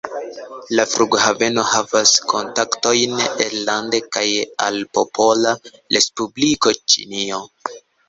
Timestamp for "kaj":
4.19-4.27